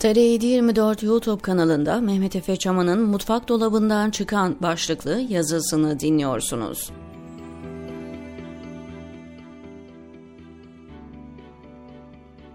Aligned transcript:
TR724 0.00 1.06
YouTube 1.06 1.42
kanalında 1.42 2.00
Mehmet 2.00 2.36
Efe 2.36 2.56
Çaman'ın 2.56 3.02
Mutfak 3.02 3.48
Dolabından 3.48 4.10
Çıkan 4.10 4.56
başlıklı 4.62 5.20
yazısını 5.28 6.00
dinliyorsunuz. 6.00 6.90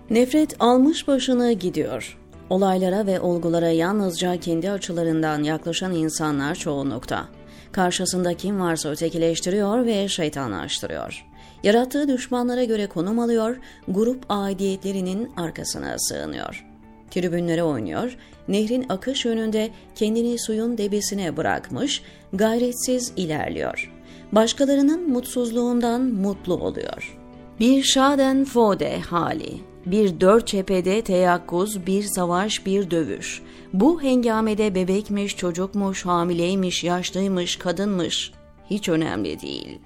Nefret 0.10 0.56
almış 0.60 1.08
başını 1.08 1.52
gidiyor. 1.52 2.18
Olaylara 2.50 3.06
ve 3.06 3.20
olgulara 3.20 3.70
yalnızca 3.70 4.38
kendi 4.38 4.72
açılarından 4.72 5.44
yaklaşan 5.44 5.94
insanlar 5.94 6.56
çoğunlukta. 6.56 7.26
Karşısında 7.72 8.34
kim 8.34 8.60
varsa 8.60 8.90
ötekileştiriyor 8.90 9.86
ve 9.86 10.08
şeytanlaştırıyor. 10.08 11.26
Yarattığı 11.64 12.08
düşmanlara 12.08 12.64
göre 12.64 12.88
konum 12.88 13.20
alıyor, 13.20 13.58
grup 13.88 14.24
aidiyetlerinin 14.30 15.32
arkasına 15.38 15.96
sığınıyor. 16.00 16.69
Tribünlere 17.12 17.64
oynuyor, 17.64 18.18
nehrin 18.48 18.86
akış 18.90 19.26
yönünde 19.26 19.70
kendini 19.96 20.40
suyun 20.40 20.78
debisine 20.78 21.38
bırakmış, 21.38 22.02
gayretsiz 22.34 23.14
ilerliyor. 23.16 23.94
Başkalarının 24.32 25.10
mutsuzluğundan 25.10 26.02
mutlu 26.02 26.54
oluyor. 26.54 27.18
Bir 27.60 27.84
Schadenfreude 27.84 29.00
hali, 29.00 29.62
bir 29.86 30.22
dört 30.22 30.48
cephede 30.48 31.02
teyakkuz, 31.02 31.88
bir 31.88 32.04
savaş, 32.04 32.66
bir 32.66 32.92
dövüş. 32.92 33.42
Bu 33.74 34.02
hengamede 34.02 34.76
bebekmiş, 34.76 35.38
çocukmuş, 35.38 36.06
hamileymiş, 36.06 36.84
yaşlıymış, 36.84 37.56
kadınmış. 37.56 38.32
Hiç 38.70 38.90
önemli 38.90 39.42
değil. 39.42 39.80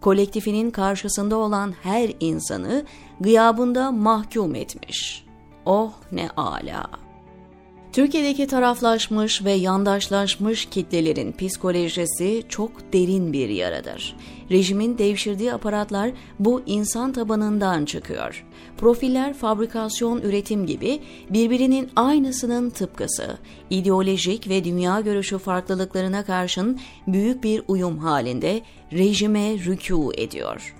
Kolektifinin 0.00 0.70
karşısında 0.70 1.36
olan 1.36 1.74
her 1.82 2.10
insanı 2.20 2.84
gıyabında 3.20 3.92
mahkum 3.92 4.54
etmiş. 4.54 5.27
Oh 5.68 5.92
ne 6.12 6.30
ala. 6.36 6.90
Türkiye'deki 7.92 8.46
taraflaşmış 8.46 9.44
ve 9.44 9.52
yandaşlaşmış 9.52 10.66
kitlelerin 10.66 11.32
psikolojisi 11.32 12.42
çok 12.48 12.92
derin 12.92 13.32
bir 13.32 13.48
yaradır. 13.48 14.16
Rejimin 14.50 14.98
devşirdiği 14.98 15.52
aparatlar 15.52 16.10
bu 16.38 16.62
insan 16.66 17.12
tabanından 17.12 17.84
çıkıyor. 17.84 18.46
Profiller 18.78 19.34
fabrikasyon 19.34 20.20
üretim 20.20 20.66
gibi 20.66 21.00
birbirinin 21.30 21.90
aynısının 21.96 22.70
tıpkısı, 22.70 23.38
ideolojik 23.70 24.48
ve 24.48 24.64
dünya 24.64 25.00
görüşü 25.00 25.38
farklılıklarına 25.38 26.24
karşın 26.24 26.80
büyük 27.06 27.44
bir 27.44 27.62
uyum 27.68 27.98
halinde 27.98 28.60
rejime 28.92 29.54
rükû 29.54 30.20
ediyor. 30.20 30.74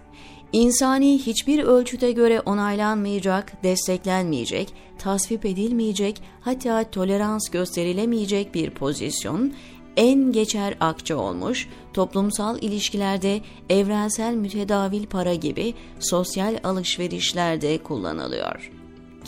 İnsani 0.53 1.19
hiçbir 1.19 1.63
ölçüte 1.63 2.13
göre 2.13 2.41
onaylanmayacak, 2.41 3.63
desteklenmeyecek, 3.63 4.75
tasvip 4.99 5.45
edilmeyecek, 5.45 6.23
hatta 6.41 6.91
tolerans 6.91 7.49
gösterilemeyecek 7.49 8.55
bir 8.55 8.71
pozisyon, 8.71 9.53
en 9.97 10.33
geçer 10.33 10.77
akçe 10.81 11.15
olmuş, 11.15 11.69
toplumsal 11.93 12.63
ilişkilerde 12.63 13.41
evrensel 13.71 14.35
mütedavil 14.35 15.07
para 15.07 15.35
gibi 15.35 15.75
sosyal 16.01 16.59
alışverişlerde 16.65 17.79
kullanılıyor. 17.79 18.78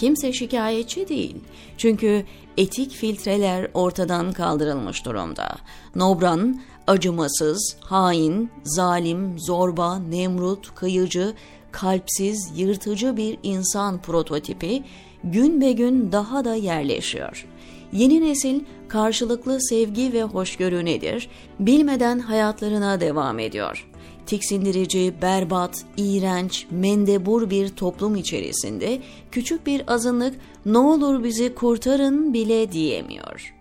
Kimse 0.00 0.32
şikayetçi 0.32 1.08
değil. 1.08 1.36
Çünkü 1.78 2.24
etik 2.56 2.92
filtreler 2.92 3.70
ortadan 3.74 4.32
kaldırılmış 4.32 5.04
durumda. 5.04 5.56
Nobran, 5.94 6.60
acımasız, 6.86 7.76
hain, 7.80 8.50
zalim, 8.64 9.38
zorba, 9.38 9.98
nemrut, 9.98 10.74
kıyıcı, 10.74 11.34
kalpsiz, 11.72 12.52
yırtıcı 12.56 13.16
bir 13.16 13.38
insan 13.42 14.02
prototipi 14.02 14.82
gün 15.24 15.60
be 15.60 15.72
gün 15.72 16.12
daha 16.12 16.44
da 16.44 16.54
yerleşiyor. 16.54 17.46
Yeni 17.92 18.20
nesil 18.20 18.60
karşılıklı 18.88 19.58
sevgi 19.60 20.12
ve 20.12 20.22
hoşgörü 20.22 20.84
nedir 20.84 21.28
bilmeden 21.58 22.18
hayatlarına 22.18 23.00
devam 23.00 23.38
ediyor 23.38 23.89
tiksindirici, 24.26 25.14
berbat, 25.22 25.84
iğrenç, 25.96 26.66
mendebur 26.70 27.50
bir 27.50 27.68
toplum 27.68 28.16
içerisinde 28.16 29.00
küçük 29.30 29.66
bir 29.66 29.92
azınlık 29.92 30.34
ne 30.66 30.78
olur 30.78 31.24
bizi 31.24 31.54
kurtarın 31.54 32.34
bile 32.34 32.72
diyemiyor. 32.72 33.54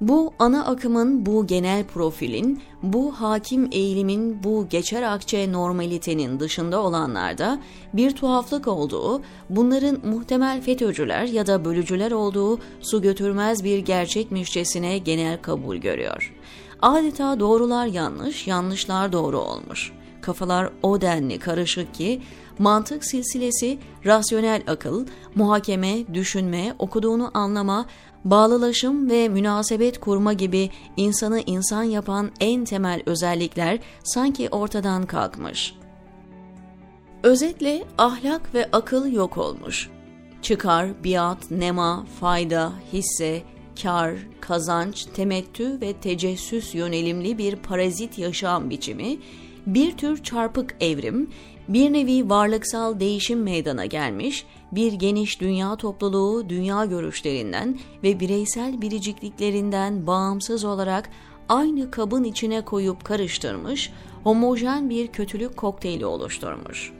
Bu 0.00 0.32
ana 0.38 0.64
akımın, 0.64 1.26
bu 1.26 1.46
genel 1.46 1.84
profilin, 1.84 2.62
bu 2.82 3.12
hakim 3.12 3.68
eğilimin, 3.72 4.42
bu 4.42 4.68
geçer 4.70 5.02
akçe 5.02 5.52
normalitenin 5.52 6.40
dışında 6.40 6.82
olanlarda 6.82 7.60
bir 7.92 8.10
tuhaflık 8.10 8.68
olduğu, 8.68 9.22
bunların 9.50 9.98
muhtemel 10.04 10.62
FETÖ'cüler 10.62 11.24
ya 11.24 11.46
da 11.46 11.64
bölücüler 11.64 12.10
olduğu 12.10 12.58
su 12.80 13.02
götürmez 13.02 13.64
bir 13.64 13.78
gerçekmişçesine 13.78 14.98
genel 14.98 15.42
kabul 15.42 15.76
görüyor. 15.76 16.34
Adeta 16.82 17.40
doğrular 17.40 17.86
yanlış, 17.86 18.46
yanlışlar 18.46 19.12
doğru 19.12 19.38
olmuş 19.38 19.92
kafalar 20.28 20.70
o 20.82 21.00
denli 21.00 21.38
karışık 21.38 21.94
ki 21.94 22.20
mantık 22.58 23.04
silsilesi, 23.04 23.78
rasyonel 24.06 24.62
akıl, 24.66 25.06
muhakeme, 25.34 26.14
düşünme, 26.14 26.74
okuduğunu 26.78 27.30
anlama, 27.34 27.86
bağlılaşım 28.24 29.10
ve 29.10 29.28
münasebet 29.28 30.00
kurma 30.00 30.32
gibi 30.32 30.70
insanı 30.96 31.40
insan 31.46 31.82
yapan 31.82 32.30
en 32.40 32.64
temel 32.64 33.02
özellikler 33.06 33.78
sanki 34.04 34.48
ortadan 34.48 35.06
kalkmış. 35.06 35.74
Özetle 37.22 37.84
ahlak 37.98 38.54
ve 38.54 38.68
akıl 38.72 39.12
yok 39.12 39.38
olmuş. 39.38 39.90
Çıkar, 40.42 41.04
biat, 41.04 41.50
nema, 41.50 42.06
fayda, 42.20 42.72
hisse, 42.92 43.42
kar, 43.82 44.12
kazanç, 44.40 45.04
temettü 45.04 45.80
ve 45.80 45.92
tecessüs 45.92 46.74
yönelimli 46.74 47.38
bir 47.38 47.56
parazit 47.56 48.18
yaşam 48.18 48.70
biçimi 48.70 49.18
bir 49.74 49.96
tür 49.96 50.22
çarpık 50.22 50.76
evrim, 50.80 51.30
bir 51.68 51.92
nevi 51.92 52.30
varlıksal 52.30 53.00
değişim 53.00 53.42
meydana 53.42 53.86
gelmiş, 53.86 54.46
bir 54.72 54.92
geniş 54.92 55.40
dünya 55.40 55.76
topluluğu 55.76 56.48
dünya 56.48 56.84
görüşlerinden 56.84 57.78
ve 58.02 58.20
bireysel 58.20 58.80
biricikliklerinden 58.80 60.06
bağımsız 60.06 60.64
olarak 60.64 61.10
aynı 61.48 61.90
kabın 61.90 62.24
içine 62.24 62.64
koyup 62.64 63.04
karıştırmış, 63.04 63.92
homojen 64.24 64.90
bir 64.90 65.06
kötülük 65.06 65.56
kokteyli 65.56 66.06
oluşturmuş. 66.06 66.92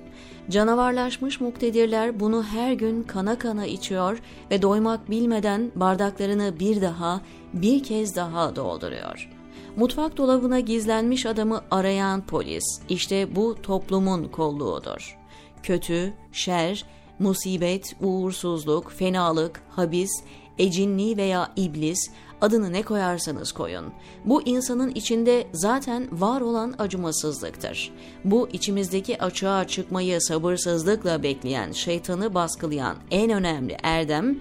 Canavarlaşmış 0.50 1.40
muktedirler 1.40 2.20
bunu 2.20 2.44
her 2.44 2.72
gün 2.72 3.02
kana 3.02 3.38
kana 3.38 3.66
içiyor 3.66 4.22
ve 4.50 4.62
doymak 4.62 5.10
bilmeden 5.10 5.70
bardaklarını 5.74 6.60
bir 6.60 6.80
daha, 6.80 7.20
bir 7.52 7.82
kez 7.82 8.16
daha 8.16 8.56
dolduruyor.'' 8.56 9.37
Mutfak 9.78 10.16
dolabına 10.16 10.60
gizlenmiş 10.60 11.26
adamı 11.26 11.60
arayan 11.70 12.26
polis 12.26 12.80
işte 12.88 13.36
bu 13.36 13.56
toplumun 13.62 14.24
kolluğudur. 14.28 15.18
Kötü, 15.62 16.12
şer, 16.32 16.84
musibet, 17.18 17.96
uğursuzluk, 18.00 18.92
fenalık, 18.92 19.62
habis, 19.70 20.10
ecinli 20.58 21.16
veya 21.16 21.52
iblis 21.56 22.10
adını 22.40 22.72
ne 22.72 22.82
koyarsanız 22.82 23.52
koyun. 23.52 23.84
Bu 24.24 24.42
insanın 24.42 24.90
içinde 24.90 25.46
zaten 25.52 26.20
var 26.20 26.40
olan 26.40 26.74
acımasızlıktır. 26.78 27.92
Bu 28.24 28.48
içimizdeki 28.52 29.22
açığa 29.22 29.66
çıkmayı 29.66 30.20
sabırsızlıkla 30.20 31.22
bekleyen, 31.22 31.72
şeytanı 31.72 32.34
baskılayan 32.34 32.96
en 33.10 33.30
önemli 33.30 33.76
erdem 33.82 34.38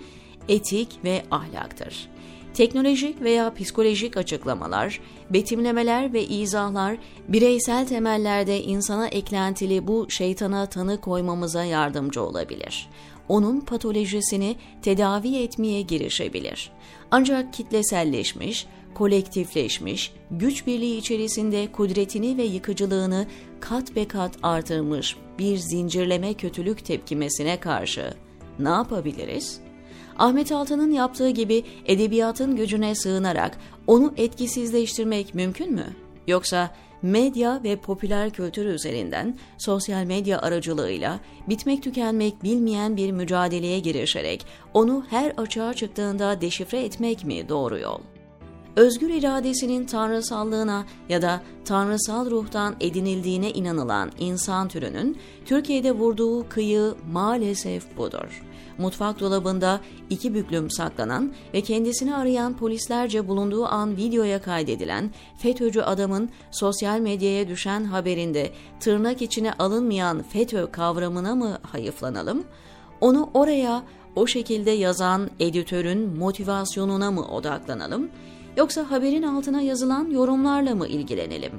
etik 0.49 0.99
ve 1.03 1.23
ahlaktır. 1.31 2.09
Teknolojik 2.57 3.21
veya 3.21 3.53
psikolojik 3.53 4.17
açıklamalar, 4.17 4.99
betimlemeler 5.29 6.13
ve 6.13 6.25
izahlar 6.25 6.97
bireysel 7.27 7.87
temellerde 7.87 8.63
insana 8.63 9.07
eklentili 9.07 9.87
bu 9.87 10.09
şeytana 10.09 10.65
tanı 10.65 11.01
koymamıza 11.01 11.63
yardımcı 11.63 12.21
olabilir. 12.23 12.89
Onun 13.27 13.59
patolojisini 13.59 14.55
tedavi 14.81 15.37
etmeye 15.37 15.81
girişebilir. 15.81 16.71
Ancak 17.11 17.53
kitleselleşmiş, 17.53 18.67
kolektifleşmiş, 18.93 20.13
güç 20.31 20.67
birliği 20.67 20.97
içerisinde 20.97 21.71
kudretini 21.71 22.37
ve 22.37 22.43
yıkıcılığını 22.43 23.27
kat 23.59 23.95
be 23.95 24.07
kat 24.07 24.37
artırmış 24.43 25.15
bir 25.39 25.57
zincirleme 25.57 26.33
kötülük 26.33 26.85
tepkimesine 26.85 27.59
karşı 27.59 28.13
ne 28.59 28.69
yapabiliriz? 28.69 29.66
Ahmet 30.17 30.51
Altan'ın 30.51 30.91
yaptığı 30.91 31.29
gibi 31.29 31.63
edebiyatın 31.85 32.55
gücüne 32.55 32.95
sığınarak 32.95 33.57
onu 33.87 34.13
etkisizleştirmek 34.17 35.35
mümkün 35.35 35.73
mü? 35.73 35.85
Yoksa 36.27 36.71
medya 37.01 37.63
ve 37.63 37.75
popüler 37.75 38.29
kültür 38.29 38.65
üzerinden 38.65 39.37
sosyal 39.57 40.03
medya 40.03 40.41
aracılığıyla 40.41 41.19
bitmek 41.49 41.83
tükenmek 41.83 42.43
bilmeyen 42.43 42.97
bir 42.97 43.11
mücadeleye 43.11 43.79
girişerek 43.79 44.45
onu 44.73 45.05
her 45.09 45.33
açığa 45.37 45.73
çıktığında 45.73 46.41
deşifre 46.41 46.83
etmek 46.83 47.25
mi 47.25 47.49
doğru 47.49 47.79
yol? 47.79 47.99
Özgür 48.77 49.09
iradesinin 49.09 49.85
tanrısallığına 49.85 50.85
ya 51.09 51.21
da 51.21 51.41
tanrısal 51.65 52.31
ruhtan 52.31 52.75
edinildiğine 52.79 53.51
inanılan 53.51 54.11
insan 54.19 54.67
türünün 54.67 55.17
Türkiye'de 55.45 55.91
vurduğu 55.91 56.49
kıyı 56.49 56.95
maalesef 57.11 57.97
budur. 57.97 58.43
Mutfak 58.77 59.19
dolabında 59.19 59.81
iki 60.09 60.33
büklüm 60.33 60.71
saklanan 60.71 61.33
ve 61.53 61.61
kendisini 61.61 62.15
arayan 62.15 62.57
polislerce 62.57 63.27
bulunduğu 63.27 63.65
an 63.65 63.97
videoya 63.97 64.41
kaydedilen 64.41 65.11
FETÖ'cü 65.37 65.81
adamın 65.81 66.29
sosyal 66.51 66.99
medyaya 66.99 67.47
düşen 67.47 67.83
haberinde 67.83 68.51
tırnak 68.79 69.21
içine 69.21 69.53
alınmayan 69.53 70.23
FETÖ 70.23 70.71
kavramına 70.71 71.35
mı 71.35 71.57
hayıflanalım? 71.63 72.43
Onu 73.01 73.29
oraya 73.33 73.83
o 74.15 74.27
şekilde 74.27 74.71
yazan 74.71 75.29
editörün 75.39 76.17
motivasyonuna 76.17 77.11
mı 77.11 77.27
odaklanalım? 77.27 78.09
Yoksa 78.57 78.91
haberin 78.91 79.23
altına 79.23 79.61
yazılan 79.61 80.09
yorumlarla 80.09 80.75
mı 80.75 80.87
ilgilenelim? 80.87 81.51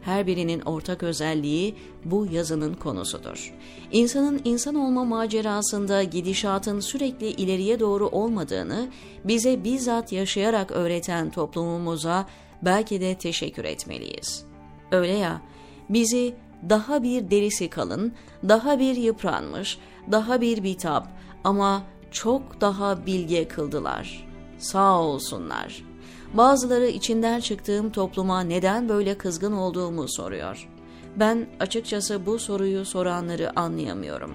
Her 0.00 0.26
birinin 0.26 0.60
ortak 0.60 1.02
özelliği 1.02 1.74
bu 2.04 2.26
yazının 2.26 2.74
konusudur. 2.74 3.54
İnsanın 3.92 4.40
insan 4.44 4.74
olma 4.74 5.04
macerasında 5.04 6.02
gidişatın 6.02 6.80
sürekli 6.80 7.28
ileriye 7.28 7.80
doğru 7.80 8.08
olmadığını 8.08 8.88
bize 9.24 9.64
bizzat 9.64 10.12
yaşayarak 10.12 10.70
öğreten 10.70 11.30
toplumumuza 11.30 12.26
belki 12.62 13.00
de 13.00 13.18
teşekkür 13.18 13.64
etmeliyiz. 13.64 14.44
Öyle 14.92 15.12
ya, 15.12 15.42
bizi 15.88 16.34
daha 16.68 17.02
bir 17.02 17.30
derisi 17.30 17.70
kalın, 17.70 18.12
daha 18.48 18.78
bir 18.78 18.96
yıpranmış, 18.96 19.78
daha 20.12 20.40
bir 20.40 20.62
bitap 20.62 21.08
ama 21.44 21.82
çok 22.10 22.60
daha 22.60 23.06
bilge 23.06 23.48
kıldılar. 23.48 24.28
Sağ 24.58 25.00
olsunlar.'' 25.00 25.93
Bazıları 26.34 26.86
içinden 26.86 27.40
çıktığım 27.40 27.90
topluma 27.90 28.40
neden 28.40 28.88
böyle 28.88 29.18
kızgın 29.18 29.52
olduğumu 29.52 30.08
soruyor. 30.08 30.68
Ben 31.16 31.46
açıkçası 31.60 32.26
bu 32.26 32.38
soruyu 32.38 32.84
soranları 32.84 33.60
anlayamıyorum. 33.60 34.34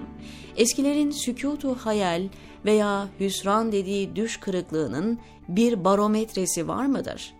Eskilerin 0.56 1.10
sükutu 1.10 1.74
hayal 1.74 2.22
veya 2.64 3.08
hüsran 3.20 3.72
dediği 3.72 4.16
düş 4.16 4.36
kırıklığının 4.36 5.18
bir 5.48 5.84
barometresi 5.84 6.68
var 6.68 6.86
mıdır? 6.86 7.34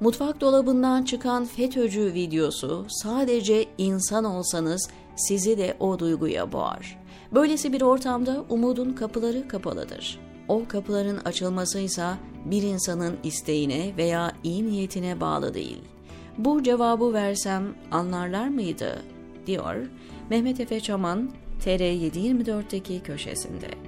Mutfak 0.00 0.40
dolabından 0.40 1.02
çıkan 1.02 1.44
FETÖ'cü 1.44 2.14
videosu 2.14 2.86
sadece 2.88 3.66
insan 3.78 4.24
olsanız 4.24 4.88
sizi 5.16 5.58
de 5.58 5.76
o 5.80 5.98
duyguya 5.98 6.52
boğar. 6.52 6.98
Böylesi 7.32 7.72
bir 7.72 7.82
ortamda 7.82 8.44
umudun 8.48 8.92
kapıları 8.92 9.48
kapalıdır. 9.48 10.18
O 10.48 10.62
kapıların 10.68 11.16
açılması 11.16 11.78
ise 11.78 12.06
bir 12.44 12.62
insanın 12.62 13.16
isteğine 13.22 13.96
veya 13.96 14.32
iyi 14.44 14.66
niyetine 14.66 15.20
bağlı 15.20 15.54
değil. 15.54 15.78
Bu 16.38 16.62
cevabı 16.62 17.12
versem 17.12 17.74
anlarlar 17.90 18.48
mıydı? 18.48 19.02
diyor 19.46 19.86
Mehmet 20.30 20.60
Efe 20.60 20.80
Çaman 20.80 21.30
TR724'teki 21.64 23.02
köşesinde. 23.02 23.85